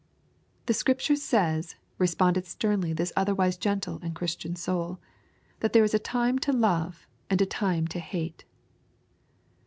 "The 0.65 0.73
Scripture 0.73 1.15
says," 1.15 1.75
responded 1.99 2.47
sternly 2.47 2.91
this 2.91 3.13
otherwise 3.15 3.55
gentle 3.55 3.99
and 4.01 4.15
Christian 4.15 4.55
soul, 4.55 4.97
"that 5.59 5.73
there 5.73 5.83
is 5.83 5.93
a 5.93 5.99
time 5.99 6.39
to 6.39 6.51
love 6.51 7.05
and 7.29 7.39
a 7.39 7.45
time 7.45 7.87
to 7.89 7.99
hate." 7.99 8.43